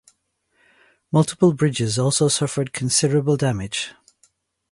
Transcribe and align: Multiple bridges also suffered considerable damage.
Multiple 1.11 1.53
bridges 1.53 1.99
also 1.99 2.27
suffered 2.27 2.73
considerable 2.73 3.37
damage. 3.37 3.91